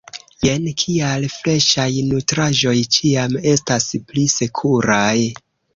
Jen 0.45 0.63
kial 0.83 1.27
freŝaj 1.33 1.87
nutraĵoj 2.09 2.75
ĉiam 2.97 3.39
estas 3.55 3.91
pli 4.11 4.29
sekuraj. 4.41 5.11